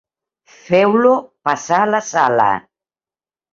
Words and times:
Feu-lo 0.69 1.11
passar 1.49 1.83
a 1.83 1.93
la 1.93 2.01
sala. 2.11 2.51